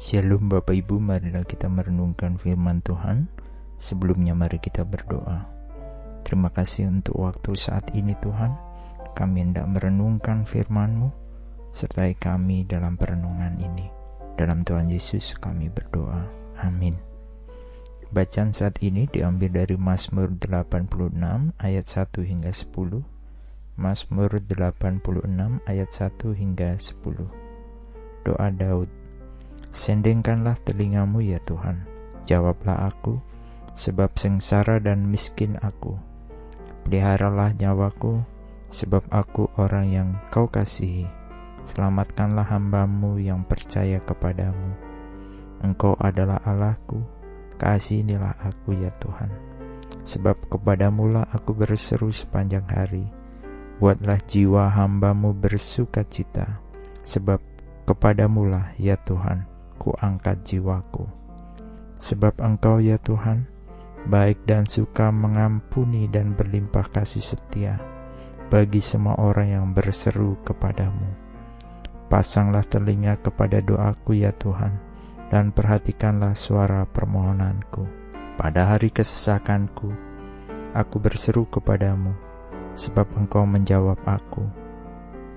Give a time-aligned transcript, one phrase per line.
[0.00, 3.28] Shalom Bapak Ibu, marilah kita merenungkan firman Tuhan.
[3.76, 5.44] Sebelumnya mari kita berdoa.
[6.24, 8.56] Terima kasih untuk waktu saat ini Tuhan.
[9.12, 11.12] Kami hendak merenungkan firman-Mu,
[11.76, 13.92] sertai kami dalam perenungan ini.
[14.40, 16.24] Dalam Tuhan Yesus kami berdoa.
[16.64, 16.96] Amin.
[18.08, 23.04] Bacaan saat ini diambil dari Mazmur 86 ayat 1 hingga 10.
[23.76, 27.28] Mazmur 86 ayat 1 hingga 10.
[28.24, 28.99] Doa Daud
[29.70, 31.86] Sendengkanlah telingamu ya Tuhan,
[32.26, 33.22] jawablah aku,
[33.78, 35.94] sebab sengsara dan miskin aku.
[36.82, 38.18] Peliharalah nyawaku,
[38.66, 41.06] sebab aku orang yang kau kasihi.
[41.70, 44.74] Selamatkanlah hambamu yang percaya kepadamu.
[45.62, 47.06] Engkau adalah Allahku,
[47.62, 49.30] kasihinilah aku ya Tuhan.
[50.02, 53.06] Sebab kepadamulah aku berseru sepanjang hari.
[53.78, 56.58] Buatlah jiwa hambamu bersuka cita,
[57.06, 57.38] sebab
[57.86, 61.08] kepadamulah ya Tuhan ku angkat jiwaku.
[61.96, 63.48] Sebab Engkau ya Tuhan,
[64.04, 67.80] baik dan suka mengampuni dan berlimpah kasih setia
[68.52, 71.08] bagi semua orang yang berseru kepadamu.
[72.12, 74.76] Pasanglah telinga kepada doaku ya Tuhan,
[75.32, 77.86] dan perhatikanlah suara permohonanku.
[78.34, 79.94] Pada hari kesesakanku,
[80.74, 82.10] aku berseru kepadamu,
[82.74, 84.42] sebab Engkau menjawab aku.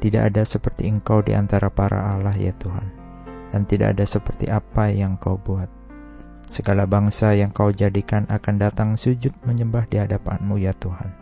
[0.02, 3.03] Tidak ada seperti Engkau di antara para Allah ya Tuhan
[3.54, 5.70] dan tidak ada seperti apa yang kau buat.
[6.50, 11.14] Segala bangsa yang kau jadikan akan datang sujud menyembah di hadapanmu ya Tuhan,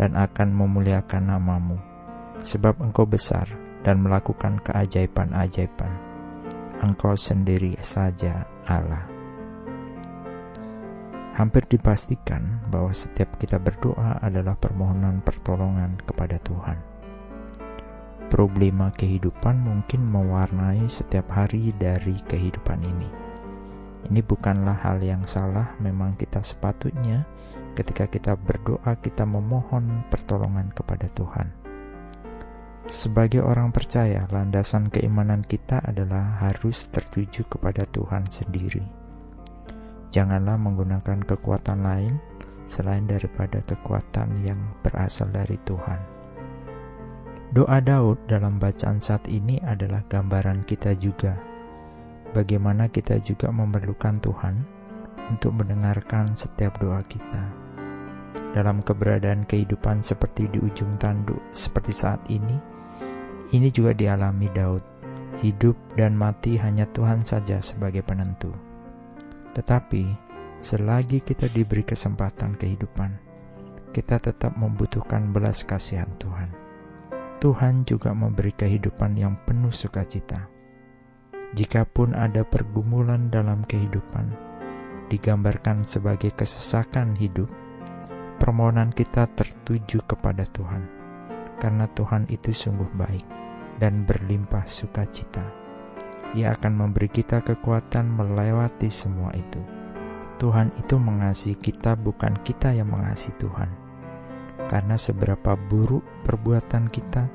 [0.00, 1.76] dan akan memuliakan namamu,
[2.40, 3.44] sebab engkau besar
[3.84, 5.92] dan melakukan keajaiban-ajaiban.
[6.80, 9.04] Engkau sendiri saja Allah.
[11.36, 16.95] Hampir dipastikan bahwa setiap kita berdoa adalah permohonan pertolongan kepada Tuhan
[18.36, 23.08] problema kehidupan mungkin mewarnai setiap hari dari kehidupan ini.
[24.12, 27.24] Ini bukanlah hal yang salah, memang kita sepatutnya
[27.72, 31.48] ketika kita berdoa kita memohon pertolongan kepada Tuhan.
[32.84, 38.84] Sebagai orang percaya, landasan keimanan kita adalah harus tertuju kepada Tuhan sendiri.
[40.12, 42.20] Janganlah menggunakan kekuatan lain
[42.68, 46.15] selain daripada kekuatan yang berasal dari Tuhan.
[47.46, 51.38] Doa Daud dalam bacaan saat ini adalah gambaran kita juga.
[52.34, 54.66] Bagaimana kita juga memerlukan Tuhan
[55.30, 57.46] untuk mendengarkan setiap doa kita.
[58.50, 62.58] Dalam keberadaan kehidupan seperti di ujung tanduk seperti saat ini,
[63.54, 64.82] ini juga dialami Daud.
[65.38, 68.50] Hidup dan mati hanya Tuhan saja sebagai penentu.
[69.54, 70.02] Tetapi,
[70.66, 73.14] selagi kita diberi kesempatan kehidupan,
[73.94, 76.65] kita tetap membutuhkan belas kasihan Tuhan.
[77.46, 80.50] Tuhan juga memberi kehidupan yang penuh sukacita.
[81.54, 84.34] Jikapun ada pergumulan dalam kehidupan,
[85.14, 87.46] digambarkan sebagai kesesakan hidup,
[88.42, 90.90] permohonan kita tertuju kepada Tuhan,
[91.62, 93.22] karena Tuhan itu sungguh baik
[93.78, 95.46] dan berlimpah sukacita.
[96.34, 99.62] Ia akan memberi kita kekuatan melewati semua itu.
[100.42, 103.86] Tuhan itu mengasihi kita, bukan kita yang mengasihi Tuhan
[104.66, 107.30] karena seberapa buruk perbuatan kita,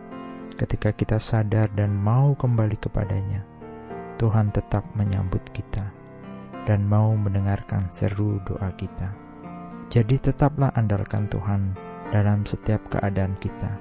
[0.61, 3.41] ketika kita sadar dan mau kembali kepadanya,
[4.21, 5.89] Tuhan tetap menyambut kita
[6.69, 9.09] dan mau mendengarkan seru doa kita.
[9.89, 11.73] Jadi tetaplah andalkan Tuhan
[12.13, 13.73] dalam setiap keadaan kita.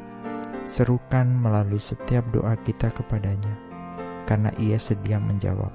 [0.65, 3.53] Serukan melalui setiap doa kita kepadanya,
[4.25, 5.69] karena ia sedia menjawab.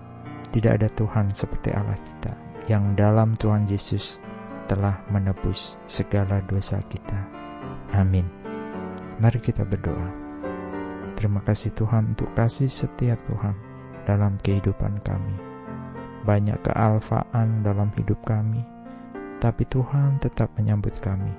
[0.49, 2.33] Tidak ada Tuhan seperti Allah kita,
[2.65, 4.17] yang dalam Tuhan Yesus
[4.65, 7.19] telah menebus segala dosa kita.
[7.93, 8.25] Amin.
[9.21, 10.24] Mari kita berdoa.
[11.15, 13.55] Terima kasih Tuhan untuk kasih setia Tuhan
[14.03, 15.35] dalam kehidupan kami.
[16.27, 18.59] Banyak kealfaan dalam hidup kami,
[19.39, 21.31] tapi Tuhan tetap menyambut kami.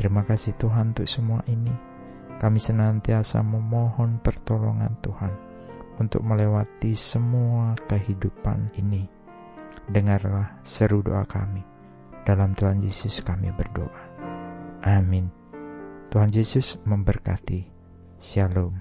[0.00, 1.72] Terima kasih Tuhan untuk semua ini.
[2.36, 5.32] Kami senantiasa memohon pertolongan Tuhan
[5.96, 9.08] untuk melewati semua kehidupan ini.
[9.88, 11.64] Dengarlah seru doa kami.
[12.26, 14.02] Dalam Tuhan Yesus kami berdoa.
[14.84, 15.30] Amin.
[16.10, 17.75] Tuhan Yesus memberkati.
[18.26, 18.72] 下路。